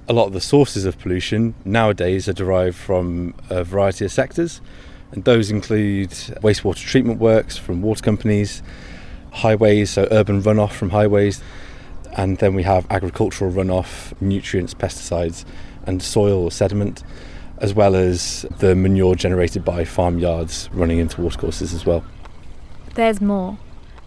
A 0.07 0.13
lot 0.13 0.27
of 0.27 0.33
the 0.33 0.41
sources 0.41 0.85
of 0.85 0.99
pollution 0.99 1.55
nowadays 1.65 2.29
are 2.29 2.33
derived 2.33 2.77
from 2.77 3.33
a 3.49 3.63
variety 3.63 4.05
of 4.05 4.11
sectors, 4.11 4.61
and 5.11 5.23
those 5.23 5.49
include 5.49 6.09
wastewater 6.09 6.85
treatment 6.85 7.19
works 7.19 7.57
from 7.57 7.81
water 7.81 8.03
companies, 8.03 8.61
highways, 9.31 9.89
so 9.89 10.07
urban 10.11 10.41
runoff 10.41 10.73
from 10.73 10.91
highways, 10.91 11.41
and 12.15 12.37
then 12.37 12.53
we 12.53 12.63
have 12.63 12.85
agricultural 12.89 13.51
runoff, 13.51 14.19
nutrients, 14.21 14.73
pesticides, 14.73 15.43
and 15.85 16.01
soil 16.01 16.43
or 16.43 16.51
sediment, 16.51 17.03
as 17.59 17.73
well 17.73 17.95
as 17.95 18.45
the 18.59 18.75
manure 18.75 19.15
generated 19.15 19.63
by 19.63 19.85
farmyards 19.85 20.69
running 20.73 20.99
into 20.99 21.21
watercourses 21.21 21.73
as 21.73 21.85
well. 21.85 22.03
There's 22.95 23.21
more. 23.21 23.57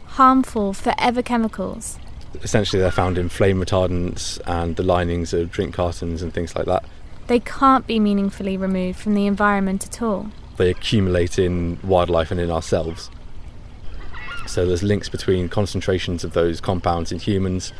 Harmful 0.06 0.72
forever 0.72 1.22
chemicals. 1.22 1.98
Essentially, 2.42 2.80
they're 2.80 2.90
found 2.90 3.18
in 3.18 3.28
flame 3.28 3.60
retardants 3.60 4.40
and 4.46 4.76
the 4.76 4.82
linings 4.82 5.32
of 5.32 5.50
drink 5.50 5.74
cartons 5.74 6.22
and 6.22 6.32
things 6.32 6.54
like 6.54 6.66
that. 6.66 6.84
They 7.26 7.40
can't 7.40 7.86
be 7.86 8.00
meaningfully 8.00 8.56
removed 8.56 8.98
from 8.98 9.14
the 9.14 9.26
environment 9.26 9.86
at 9.86 10.00
all 10.02 10.30
they 10.58 10.70
accumulate 10.70 11.38
in 11.38 11.78
wildlife 11.82 12.30
and 12.30 12.38
in 12.38 12.50
ourselves. 12.50 13.10
So 14.46 14.66
there's 14.66 14.82
links 14.82 15.08
between 15.08 15.48
concentrations 15.48 16.24
of 16.24 16.34
those 16.34 16.60
compounds 16.60 17.10
in 17.10 17.18
humans 17.18 17.72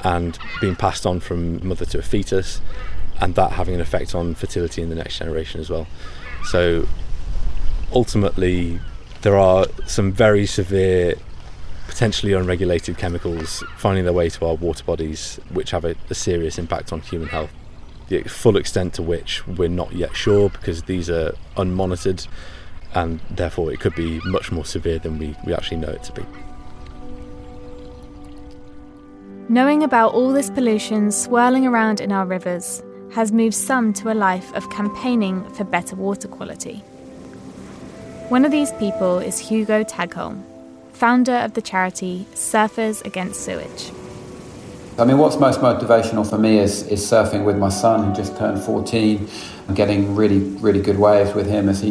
and 0.00 0.38
being 0.60 0.76
passed 0.76 1.06
on 1.06 1.20
from 1.20 1.66
mother 1.66 1.84
to 1.86 1.98
a 1.98 2.02
fetus, 2.02 2.60
and 3.20 3.34
that 3.34 3.52
having 3.52 3.74
an 3.74 3.80
effect 3.80 4.14
on 4.14 4.34
fertility 4.34 4.82
in 4.82 4.88
the 4.88 4.94
next 4.94 5.18
generation 5.18 5.60
as 5.60 5.70
well. 5.70 5.86
So 6.44 6.86
ultimately, 7.92 8.80
there 9.22 9.36
are 9.36 9.66
some 9.86 10.12
very 10.12 10.46
severe, 10.46 11.14
potentially 11.86 12.32
unregulated 12.32 12.98
chemicals 12.98 13.64
finding 13.76 14.04
their 14.04 14.12
way 14.12 14.28
to 14.30 14.46
our 14.46 14.54
water 14.54 14.84
bodies, 14.84 15.40
which 15.50 15.70
have 15.72 15.84
a, 15.84 15.96
a 16.10 16.14
serious 16.14 16.58
impact 16.58 16.92
on 16.92 17.00
human 17.00 17.28
health 17.28 17.50
the 18.08 18.22
full 18.22 18.56
extent 18.56 18.94
to 18.94 19.02
which 19.02 19.46
we're 19.46 19.68
not 19.68 19.92
yet 19.92 20.16
sure 20.16 20.48
because 20.48 20.82
these 20.84 21.10
are 21.10 21.34
unmonitored 21.56 22.26
and 22.94 23.20
therefore 23.30 23.72
it 23.72 23.80
could 23.80 23.94
be 23.94 24.20
much 24.24 24.50
more 24.50 24.64
severe 24.64 24.98
than 24.98 25.18
we, 25.18 25.36
we 25.44 25.52
actually 25.52 25.76
know 25.76 25.88
it 25.88 26.02
to 26.02 26.12
be. 26.12 26.24
Knowing 29.50 29.82
about 29.82 30.12
all 30.12 30.32
this 30.32 30.50
pollution 30.50 31.10
swirling 31.10 31.66
around 31.66 32.00
in 32.00 32.12
our 32.12 32.26
rivers 32.26 32.82
has 33.14 33.32
moved 33.32 33.54
some 33.54 33.92
to 33.94 34.12
a 34.12 34.14
life 34.14 34.52
of 34.54 34.70
campaigning 34.70 35.44
for 35.54 35.64
better 35.64 35.96
water 35.96 36.28
quality. 36.28 36.76
One 38.28 38.44
of 38.44 38.50
these 38.50 38.72
people 38.72 39.18
is 39.18 39.38
Hugo 39.38 39.84
Tagholm, 39.84 40.42
founder 40.92 41.36
of 41.36 41.54
the 41.54 41.62
charity 41.62 42.26
Surfers 42.34 43.04
Against 43.04 43.40
Sewage. 43.40 43.90
I 44.98 45.04
mean, 45.04 45.16
what's 45.18 45.36
most 45.36 45.60
motivational 45.60 46.28
for 46.28 46.38
me 46.38 46.58
is, 46.58 46.82
is 46.88 47.00
surfing 47.08 47.44
with 47.44 47.56
my 47.56 47.68
son, 47.68 48.08
who 48.08 48.12
just 48.12 48.36
turned 48.36 48.60
14, 48.60 49.28
and 49.68 49.76
getting 49.76 50.16
really, 50.16 50.40
really 50.40 50.82
good 50.82 50.98
waves 50.98 51.34
with 51.34 51.46
him 51.46 51.68
as 51.68 51.80
he 51.80 51.90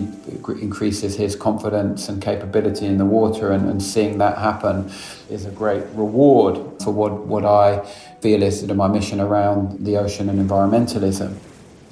increases 0.60 1.16
his 1.16 1.34
confidence 1.34 2.10
and 2.10 2.22
capability 2.22 2.86
in 2.86 2.98
the 2.98 3.06
water. 3.06 3.54
And, 3.54 3.70
and 3.70 3.82
seeing 3.82 4.18
that 4.18 4.38
happen 4.38 4.92
is 5.30 5.46
a 5.46 5.52
great 5.52 5.86
reward 5.94 6.82
for 6.84 6.92
what, 6.92 7.14
what 7.26 7.46
I 7.46 7.80
feel 8.20 8.44
is 8.44 8.60
sort 8.60 8.72
of 8.72 8.76
my 8.76 8.90
mission 8.90 9.22
around 9.22 9.86
the 9.86 9.96
ocean 9.96 10.28
and 10.28 10.38
environmentalism. 10.38 11.38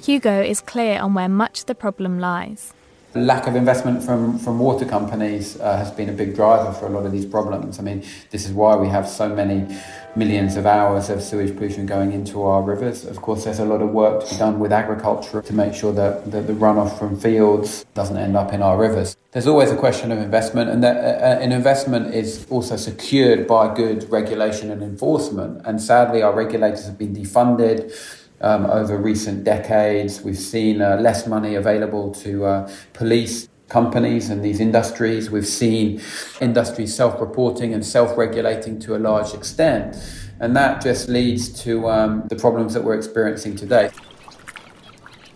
Hugo 0.02 0.42
is 0.42 0.60
clear 0.60 1.00
on 1.00 1.14
where 1.14 1.30
much 1.30 1.64
the 1.64 1.74
problem 1.74 2.18
lies. 2.18 2.74
Lack 3.14 3.46
of 3.46 3.56
investment 3.56 4.02
from, 4.02 4.38
from 4.38 4.58
water 4.58 4.84
companies 4.84 5.58
uh, 5.60 5.78
has 5.78 5.90
been 5.90 6.10
a 6.10 6.12
big 6.12 6.34
driver 6.34 6.70
for 6.74 6.84
a 6.84 6.90
lot 6.90 7.06
of 7.06 7.12
these 7.12 7.24
problems. 7.24 7.78
I 7.78 7.82
mean, 7.82 8.04
this 8.30 8.44
is 8.44 8.52
why 8.52 8.76
we 8.76 8.88
have 8.88 9.08
so 9.08 9.34
many 9.34 9.74
millions 10.16 10.56
of 10.56 10.66
hours 10.66 11.10
of 11.10 11.22
sewage 11.22 11.54
pollution 11.54 11.86
going 11.86 12.12
into 12.12 12.42
our 12.42 12.62
rivers. 12.62 13.04
Of 13.04 13.20
course, 13.20 13.44
there's 13.44 13.58
a 13.58 13.64
lot 13.64 13.82
of 13.82 13.90
work 13.90 14.24
to 14.24 14.30
be 14.30 14.38
done 14.38 14.58
with 14.58 14.72
agriculture 14.72 15.42
to 15.42 15.52
make 15.52 15.74
sure 15.74 15.92
that, 15.92 16.30
that 16.30 16.46
the 16.46 16.54
runoff 16.54 16.98
from 16.98 17.20
fields 17.20 17.84
doesn't 17.94 18.16
end 18.16 18.36
up 18.36 18.52
in 18.52 18.62
our 18.62 18.78
rivers. 18.78 19.16
There's 19.32 19.46
always 19.46 19.70
a 19.70 19.76
question 19.76 20.10
of 20.12 20.18
investment, 20.18 20.70
and 20.70 20.82
that 20.82 20.96
uh, 20.96 21.40
an 21.42 21.52
investment 21.52 22.14
is 22.14 22.46
also 22.48 22.76
secured 22.76 23.46
by 23.46 23.74
good 23.74 24.10
regulation 24.10 24.70
and 24.70 24.82
enforcement. 24.82 25.60
And 25.66 25.80
sadly, 25.80 26.22
our 26.22 26.32
regulators 26.34 26.86
have 26.86 26.96
been 26.96 27.14
defunded 27.14 27.92
um, 28.40 28.66
over 28.66 28.96
recent 28.96 29.44
decades. 29.44 30.22
We've 30.22 30.38
seen 30.38 30.80
uh, 30.80 30.96
less 30.96 31.26
money 31.26 31.54
available 31.54 32.12
to 32.14 32.44
uh, 32.44 32.70
police 32.92 33.48
companies 33.68 34.30
and 34.30 34.44
these 34.44 34.60
industries. 34.60 35.30
We've 35.30 35.46
seen 35.46 36.00
industries 36.40 36.94
self 36.94 37.20
reporting 37.20 37.74
and 37.74 37.84
self 37.84 38.16
regulating 38.16 38.78
to 38.80 38.96
a 38.96 38.98
large 38.98 39.34
extent. 39.34 39.96
And 40.38 40.54
that 40.54 40.82
just 40.82 41.08
leads 41.08 41.48
to 41.62 41.88
um, 41.88 42.26
the 42.28 42.36
problems 42.36 42.74
that 42.74 42.84
we're 42.84 42.96
experiencing 42.96 43.56
today. 43.56 43.90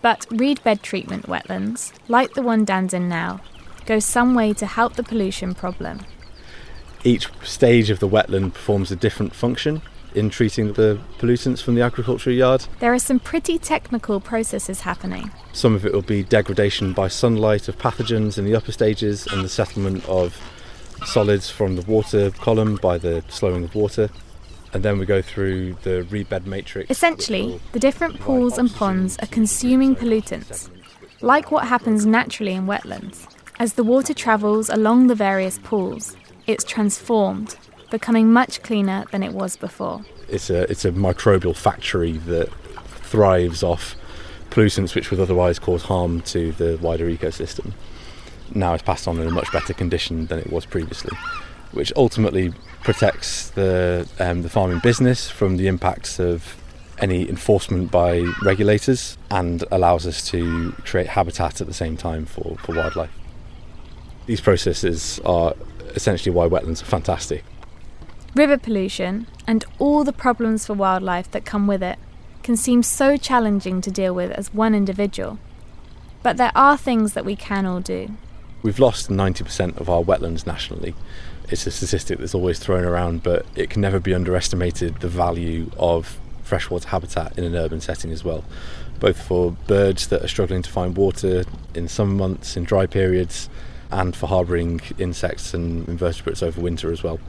But 0.01 0.25
reed 0.31 0.63
bed 0.63 0.83
treatment 0.83 1.27
wetlands, 1.27 1.93
like 2.07 2.33
the 2.33 2.41
one 2.41 2.65
Dan's 2.65 2.93
in 2.93 3.09
now, 3.09 3.41
go 3.85 3.99
some 3.99 4.33
way 4.33 4.53
to 4.53 4.65
help 4.65 4.95
the 4.95 5.03
pollution 5.03 5.53
problem. 5.53 6.05
Each 7.03 7.27
stage 7.43 7.89
of 7.89 7.99
the 7.99 8.07
wetland 8.07 8.53
performs 8.53 8.91
a 8.91 8.95
different 8.95 9.33
function 9.33 9.81
in 10.15 10.29
treating 10.29 10.73
the 10.73 10.99
pollutants 11.19 11.61
from 11.61 11.75
the 11.75 11.81
agricultural 11.81 12.35
yard. 12.35 12.65
There 12.79 12.93
are 12.93 12.99
some 12.99 13.19
pretty 13.19 13.57
technical 13.57 14.19
processes 14.19 14.81
happening. 14.81 15.31
Some 15.53 15.75
of 15.75 15.85
it 15.85 15.93
will 15.93 16.01
be 16.01 16.23
degradation 16.23 16.93
by 16.93 17.07
sunlight 17.07 17.67
of 17.67 17.77
pathogens 17.77 18.37
in 18.37 18.45
the 18.45 18.55
upper 18.55 18.71
stages 18.71 19.27
and 19.27 19.43
the 19.43 19.49
settlement 19.49 20.07
of 20.07 20.39
solids 21.05 21.49
from 21.49 21.75
the 21.75 21.81
water 21.83 22.31
column 22.31 22.75
by 22.77 22.97
the 22.97 23.23
slowing 23.29 23.63
of 23.63 23.75
water. 23.75 24.09
And 24.73 24.83
then 24.83 24.99
we 24.99 25.05
go 25.05 25.21
through 25.21 25.73
the 25.83 26.03
reed 26.03 26.29
bed 26.29 26.47
matrix. 26.47 26.89
Essentially, 26.89 27.59
the 27.73 27.79
different 27.79 28.19
pools 28.19 28.57
and 28.57 28.73
ponds 28.73 29.17
are 29.19 29.27
consuming 29.27 29.95
pollutants, 29.95 30.69
like 31.21 31.51
what 31.51 31.67
happens 31.67 32.05
naturally 32.05 32.53
in 32.53 32.67
wetlands. 32.67 33.27
As 33.59 33.73
the 33.73 33.83
water 33.83 34.13
travels 34.13 34.69
along 34.69 35.07
the 35.07 35.15
various 35.15 35.59
pools, 35.59 36.15
it's 36.47 36.63
transformed 36.63 37.57
becoming 37.91 38.33
much 38.33 38.63
cleaner 38.63 39.05
than 39.11 39.21
it 39.21 39.33
was 39.33 39.55
before. 39.55 40.03
It's 40.27 40.49
a, 40.49 40.63
it's 40.71 40.85
a 40.85 40.91
microbial 40.91 41.55
factory 41.55 42.13
that 42.13 42.49
thrives 42.85 43.61
off 43.61 43.95
pollutants 44.49 44.95
which 44.95 45.11
would 45.11 45.19
otherwise 45.19 45.59
cause 45.59 45.83
harm 45.83 46.21
to 46.21 46.51
the 46.53 46.79
wider 46.81 47.05
ecosystem. 47.05 47.73
now 48.53 48.73
is 48.73 48.81
passed 48.81 49.07
on 49.07 49.19
in 49.19 49.27
a 49.27 49.31
much 49.31 49.51
better 49.51 49.73
condition 49.73 50.25
than 50.27 50.39
it 50.39 50.51
was 50.51 50.65
previously, 50.65 51.15
which 51.71 51.93
ultimately 51.95 52.53
protects 52.83 53.49
the 53.51 54.07
um, 54.19 54.41
the 54.41 54.49
farming 54.49 54.79
business 54.79 55.29
from 55.29 55.57
the 55.57 55.67
impacts 55.67 56.19
of 56.19 56.57
any 56.99 57.27
enforcement 57.27 57.91
by 57.91 58.19
regulators 58.43 59.17
and 59.29 59.63
allows 59.71 60.05
us 60.05 60.29
to 60.29 60.71
create 60.85 61.07
habitat 61.07 61.59
at 61.59 61.67
the 61.67 61.73
same 61.73 61.97
time 61.97 62.25
for, 62.25 62.57
for 62.59 62.75
wildlife. 62.75 63.09
These 64.27 64.41
processes 64.41 65.19
are 65.25 65.55
essentially 65.95 66.33
why 66.33 66.47
wetlands 66.47 66.81
are 66.83 66.85
fantastic. 66.85 67.43
River 68.33 68.57
pollution 68.57 69.27
and 69.45 69.65
all 69.77 70.05
the 70.05 70.13
problems 70.13 70.65
for 70.65 70.73
wildlife 70.73 71.29
that 71.31 71.43
come 71.43 71.67
with 71.67 71.83
it 71.83 71.99
can 72.43 72.55
seem 72.55 72.81
so 72.81 73.17
challenging 73.17 73.81
to 73.81 73.91
deal 73.91 74.15
with 74.15 74.31
as 74.31 74.53
one 74.53 74.73
individual. 74.73 75.37
But 76.23 76.37
there 76.37 76.53
are 76.55 76.77
things 76.77 77.13
that 77.13 77.25
we 77.25 77.35
can 77.35 77.65
all 77.65 77.81
do. 77.81 78.11
We've 78.63 78.79
lost 78.79 79.09
90% 79.09 79.77
of 79.77 79.89
our 79.89 80.01
wetlands 80.01 80.47
nationally. 80.47 80.95
It's 81.49 81.67
a 81.67 81.71
statistic 81.71 82.19
that's 82.19 82.33
always 82.33 82.57
thrown 82.57 82.85
around, 82.85 83.23
but 83.23 83.45
it 83.55 83.69
can 83.69 83.81
never 83.81 83.99
be 83.99 84.13
underestimated 84.13 85.01
the 85.01 85.09
value 85.09 85.69
of 85.77 86.17
freshwater 86.43 86.87
habitat 86.87 87.37
in 87.37 87.43
an 87.43 87.55
urban 87.55 87.81
setting 87.81 88.11
as 88.11 88.23
well, 88.23 88.45
both 88.99 89.21
for 89.21 89.51
birds 89.67 90.07
that 90.07 90.23
are 90.23 90.27
struggling 90.27 90.61
to 90.61 90.69
find 90.69 90.95
water 90.95 91.43
in 91.75 91.89
summer 91.89 92.13
months, 92.13 92.55
in 92.55 92.63
dry 92.63 92.85
periods, 92.85 93.49
and 93.91 94.15
for 94.15 94.27
harbouring 94.27 94.79
insects 94.97 95.53
and 95.53 95.87
invertebrates 95.89 96.41
over 96.41 96.61
winter 96.61 96.91
as 96.93 97.03
well. 97.03 97.19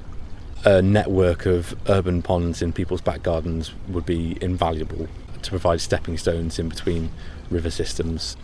A 0.64 0.80
network 0.80 1.44
of 1.44 1.74
urban 1.88 2.22
ponds 2.22 2.62
in 2.62 2.72
people's 2.72 3.00
back 3.00 3.24
gardens 3.24 3.72
would 3.88 4.06
be 4.06 4.38
invaluable 4.40 5.08
to 5.42 5.50
provide 5.50 5.80
stepping 5.80 6.16
stones 6.16 6.56
in 6.56 6.68
between 6.68 7.10
river 7.50 7.68
systems. 7.68 8.36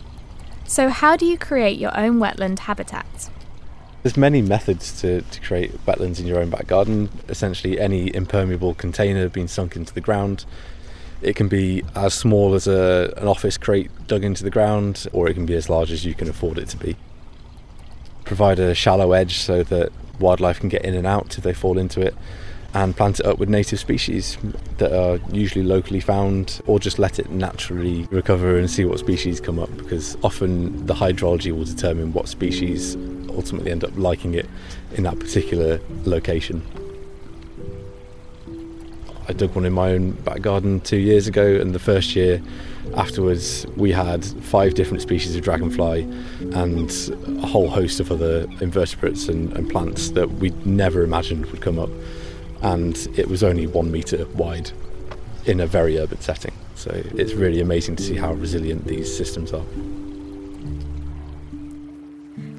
So, 0.65 0.89
how 0.89 1.15
do 1.15 1.25
you 1.25 1.37
create 1.37 1.79
your 1.79 1.97
own 1.97 2.19
wetland 2.19 2.59
habitats? 2.59 3.29
There's 4.03 4.17
many 4.17 4.41
methods 4.41 4.99
to, 5.01 5.21
to 5.21 5.41
create 5.41 5.71
wetlands 5.85 6.19
in 6.19 6.27
your 6.27 6.39
own 6.39 6.49
back 6.49 6.67
garden. 6.67 7.09
Essentially, 7.29 7.79
any 7.79 8.13
impermeable 8.13 8.73
container 8.73 9.29
being 9.29 9.47
sunk 9.47 9.77
into 9.77 9.93
the 9.93 10.01
ground. 10.01 10.43
It 11.21 11.37
can 11.37 11.47
be 11.47 11.83
as 11.95 12.13
small 12.13 12.53
as 12.53 12.67
a, 12.67 13.13
an 13.15 13.29
office 13.29 13.57
crate 13.57 13.91
dug 14.07 14.25
into 14.25 14.43
the 14.43 14.49
ground, 14.49 15.07
or 15.13 15.29
it 15.29 15.35
can 15.35 15.45
be 15.45 15.55
as 15.55 15.69
large 15.69 15.91
as 15.91 16.03
you 16.03 16.13
can 16.13 16.29
afford 16.29 16.57
it 16.57 16.67
to 16.69 16.77
be 16.77 16.97
provide 18.29 18.59
a 18.59 18.75
shallow 18.75 19.11
edge 19.11 19.39
so 19.39 19.63
that 19.63 19.91
wildlife 20.19 20.59
can 20.59 20.69
get 20.69 20.85
in 20.85 20.93
and 20.93 21.07
out 21.07 21.35
if 21.35 21.43
they 21.43 21.53
fall 21.53 21.79
into 21.79 21.99
it, 21.99 22.15
and 22.75 22.95
plant 22.95 23.19
it 23.19 23.25
up 23.25 23.39
with 23.39 23.49
native 23.49 23.79
species 23.79 24.37
that 24.77 24.93
are 24.93 25.19
usually 25.33 25.65
locally 25.65 25.99
found, 25.99 26.61
or 26.67 26.79
just 26.79 26.99
let 26.99 27.17
it 27.17 27.31
naturally 27.31 28.03
recover 28.11 28.59
and 28.59 28.69
see 28.69 28.85
what 28.85 28.99
species 28.99 29.41
come 29.41 29.57
up 29.57 29.75
because 29.77 30.15
often 30.23 30.85
the 30.85 30.93
hydrology 30.93 31.51
will 31.51 31.65
determine 31.65 32.13
what 32.13 32.27
species 32.27 32.95
ultimately 33.29 33.71
end 33.71 33.83
up 33.83 33.91
liking 33.95 34.35
it 34.35 34.47
in 34.93 35.03
that 35.03 35.17
particular 35.19 35.79
location. 36.05 36.61
I 39.27 39.33
dug 39.33 39.55
one 39.55 39.65
in 39.65 39.73
my 39.73 39.91
own 39.93 40.11
back 40.11 40.41
garden 40.41 40.81
two 40.81 40.97
years 40.97 41.25
ago, 41.27 41.55
and 41.59 41.73
the 41.73 41.79
first 41.79 42.15
year 42.15 42.43
afterwards, 42.95 43.65
we 43.75 43.91
had 43.91 44.23
five 44.25 44.73
different 44.73 45.01
species 45.01 45.35
of 45.35 45.41
dragonfly 45.41 46.03
and 46.53 46.91
a 47.43 47.47
whole 47.47 47.69
host 47.69 47.99
of 47.99 48.11
other 48.11 48.47
invertebrates 48.61 49.27
and, 49.27 49.51
and 49.53 49.69
plants 49.69 50.09
that 50.11 50.29
we 50.33 50.51
never 50.65 51.03
imagined 51.03 51.45
would 51.47 51.61
come 51.61 51.79
up. 51.79 51.89
And 52.61 52.95
it 53.15 53.27
was 53.27 53.43
only 53.43 53.67
one 53.67 53.91
metre 53.91 54.25
wide 54.27 54.71
in 55.45 55.59
a 55.59 55.67
very 55.67 55.97
urban 55.97 56.19
setting. 56.21 56.53
So 56.75 56.91
it's 56.93 57.33
really 57.33 57.61
amazing 57.61 57.95
to 57.97 58.03
see 58.03 58.15
how 58.15 58.33
resilient 58.33 58.85
these 58.85 59.15
systems 59.15 59.53
are. 59.53 59.65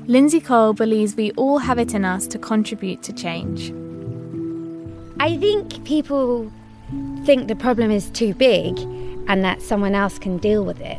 Lindsey 0.06 0.40
Cole 0.40 0.72
believes 0.72 1.16
we 1.16 1.30
all 1.32 1.58
have 1.58 1.78
it 1.78 1.94
in 1.94 2.04
us 2.04 2.26
to 2.28 2.38
contribute 2.38 3.02
to 3.04 3.12
change. 3.12 3.72
I 5.20 5.36
think 5.36 5.84
people 5.84 6.50
think 7.24 7.48
the 7.48 7.54
problem 7.54 7.90
is 7.90 8.10
too 8.10 8.34
big 8.34 8.78
and 9.28 9.44
that 9.44 9.62
someone 9.62 9.94
else 9.94 10.18
can 10.18 10.38
deal 10.38 10.64
with 10.64 10.80
it. 10.80 10.98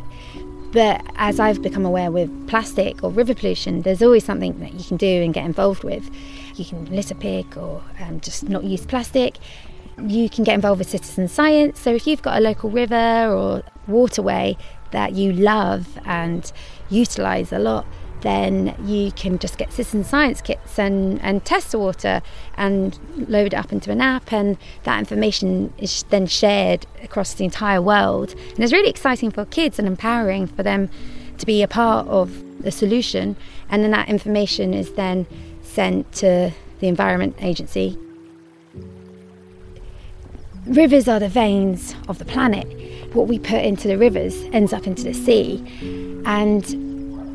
But 0.72 1.06
as 1.16 1.40
I've 1.40 1.62
become 1.62 1.86
aware 1.86 2.12
with 2.12 2.48
plastic 2.48 3.04
or 3.04 3.12
river 3.12 3.36
pollution, 3.36 3.82
there's 3.82 4.02
always 4.02 4.24
something 4.24 4.58
that 4.62 4.74
you 4.74 4.84
can 4.86 4.96
do 4.96 5.22
and 5.22 5.34
get 5.34 5.46
involved 5.46 5.84
with. 5.84 6.10
You 6.56 6.64
can 6.64 6.86
litter 6.86 7.16
pick 7.16 7.58
or 7.58 7.84
um, 8.00 8.22
just 8.22 8.48
not 8.48 8.64
use 8.64 8.86
plastic. 8.86 9.38
You 10.02 10.30
can 10.30 10.46
get 10.46 10.56
involved 10.56 10.80
with 10.80 10.90
citizen 10.90 11.28
science. 11.28 11.80
So 11.80 11.94
if 11.94 12.08
you've 12.08 12.22
got 12.22 12.38
a 12.38 12.42
local 12.42 12.70
river 12.70 13.34
or 13.34 13.64
waterway 13.88 14.56
that 14.92 15.14
you 15.14 15.34
love 15.34 16.00
and 16.06 16.50
utilise 16.90 17.52
a 17.52 17.60
lot, 17.60 17.86
then 18.22 18.76
you 18.86 19.12
can 19.12 19.40
just 19.40 19.58
get 19.58 19.72
citizen 19.72 20.04
science 20.04 20.42
kits 20.42 20.78
and, 20.78 21.22
and 21.22 21.44
test 21.44 21.72
the 21.72 21.80
water 21.80 22.22
and 22.56 23.00
load 23.28 23.48
it 23.48 23.56
up 23.56 23.72
into 23.72 23.92
an 23.92 24.02
app 24.02 24.32
and 24.32 24.58
that 24.84 25.00
information 25.00 25.74
is 25.78 26.04
then 26.10 26.28
shared 26.28 26.86
across 27.04 27.34
the 27.34 27.44
entire 27.44 27.82
world. 27.82 28.34
And 28.52 28.60
it's 28.60 28.74
really 28.74 28.90
exciting 28.90 29.32
for 29.32 29.46
kids 29.46 29.80
and 29.80 29.88
empowering 29.88 30.48
for 30.48 30.64
them 30.64 30.90
to 31.38 31.46
be 31.46 31.62
a 31.62 31.68
part 31.68 32.08
of 32.08 32.44
the 32.62 32.72
solution. 32.72 33.36
And 33.70 33.84
then 33.84 33.92
that 33.92 34.10
information 34.10 34.74
is 34.74 34.94
then 34.94 35.26
sent 35.62 36.12
to 36.14 36.52
the 36.80 36.88
environment 36.88 37.36
agency. 37.40 37.98
Rivers 40.68 41.08
are 41.08 41.20
the 41.20 41.30
veins 41.30 41.96
of 42.08 42.20
the 42.20 42.26
planet. 42.26 42.68
What 43.16 43.28
we 43.28 43.40
put 43.40 43.64
into 43.64 43.88
the 43.88 43.98
rivers 43.98 44.36
ends 44.54 44.74
up 44.74 44.86
into 44.86 45.04
the 45.04 45.14
sea. 45.14 45.64
And 46.26 46.91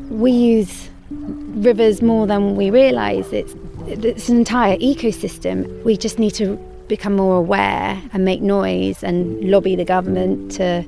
we 0.09 0.31
use 0.31 0.89
rivers 1.09 2.01
more 2.01 2.27
than 2.27 2.55
we 2.55 2.69
realise. 2.69 3.31
It's, 3.31 3.55
it's 3.87 4.29
an 4.29 4.37
entire 4.37 4.77
ecosystem. 4.77 5.83
We 5.83 5.97
just 5.97 6.19
need 6.19 6.33
to 6.35 6.57
become 6.87 7.15
more 7.15 7.37
aware 7.37 8.01
and 8.13 8.23
make 8.23 8.41
noise 8.41 9.03
and 9.03 9.51
lobby 9.51 9.75
the 9.75 9.85
government 9.85 10.51
to 10.53 10.83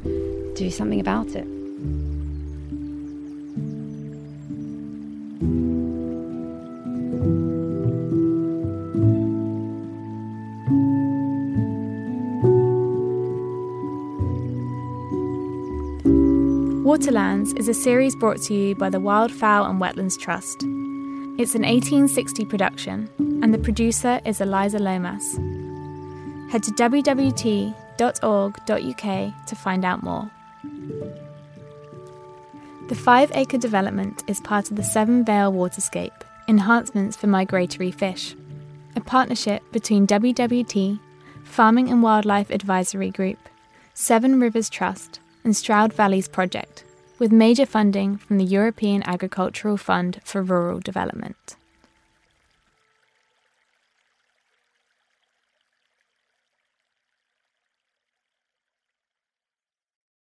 do 0.56 0.72
something 0.72 1.00
about 1.00 1.28
it. 1.36 1.59
Waterlands 16.90 17.54
is 17.54 17.70
a 17.70 17.74
series 17.76 18.16
brought 18.16 18.42
to 18.42 18.54
you 18.56 18.74
by 18.74 18.90
the 18.90 18.98
Wildfowl 18.98 19.70
and 19.70 19.80
Wetlands 19.80 20.18
Trust. 20.18 20.64
It's 21.40 21.54
an 21.54 21.62
18Sixty 21.62 22.50
production, 22.50 23.08
and 23.44 23.54
the 23.54 23.60
producer 23.60 24.20
is 24.26 24.42
Eliza 24.42 24.80
Lomas. 24.80 25.36
Head 26.52 26.64
to 26.64 26.72
wwt.org.uk 26.72 27.76
to 29.46 29.56
find 29.56 29.86
out 29.86 30.02
more. 30.02 30.32
The 32.88 32.96
five 32.96 33.32
acre 33.36 33.60
development 33.60 34.24
is 34.26 34.40
part 34.40 34.72
of 34.72 34.76
the 34.76 34.84
Severn 34.84 35.24
Vale 35.24 35.54
Waterscape 35.54 36.24
Enhancements 36.48 37.16
for 37.16 37.28
Migratory 37.28 37.92
Fish, 37.92 38.36
a 38.96 39.00
partnership 39.00 39.62
between 39.72 40.08
WWT, 40.08 41.00
Farming 41.44 41.92
and 41.92 42.02
Wildlife 42.02 42.50
Advisory 42.50 43.12
Group, 43.12 43.48
Severn 43.94 44.40
Rivers 44.40 44.72
Trust, 44.72 45.20
and 45.50 45.58
Stroud 45.58 45.92
Valleys 45.94 46.28
project, 46.28 46.84
with 47.18 47.32
major 47.32 47.66
funding 47.66 48.18
from 48.18 48.38
the 48.38 48.46
European 48.46 49.02
Agricultural 49.02 49.78
Fund 49.78 50.22
for 50.24 50.44
Rural 50.44 50.80
Development. 50.80 51.56